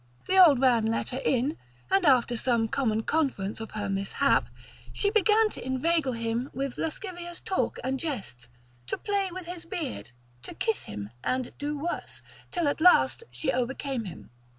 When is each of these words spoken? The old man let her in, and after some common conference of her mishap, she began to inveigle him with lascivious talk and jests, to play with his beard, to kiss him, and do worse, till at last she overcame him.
The 0.25 0.43
old 0.43 0.57
man 0.57 0.87
let 0.87 1.09
her 1.09 1.21
in, 1.23 1.57
and 1.91 2.07
after 2.07 2.35
some 2.35 2.67
common 2.67 3.03
conference 3.03 3.59
of 3.59 3.69
her 3.73 3.87
mishap, 3.87 4.47
she 4.91 5.11
began 5.11 5.51
to 5.51 5.63
inveigle 5.63 6.13
him 6.13 6.49
with 6.53 6.79
lascivious 6.79 7.39
talk 7.39 7.77
and 7.83 7.99
jests, 7.99 8.49
to 8.87 8.97
play 8.97 9.29
with 9.31 9.45
his 9.45 9.63
beard, 9.65 10.09
to 10.41 10.55
kiss 10.55 10.85
him, 10.85 11.11
and 11.23 11.55
do 11.59 11.77
worse, 11.77 12.23
till 12.49 12.67
at 12.67 12.81
last 12.81 13.23
she 13.29 13.51
overcame 13.51 14.05
him. 14.05 14.31